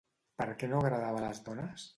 Per 0.41 0.47
què 0.63 0.69
no 0.71 0.81
agradava 0.81 1.23
a 1.23 1.25
les 1.29 1.47
dones? 1.51 1.89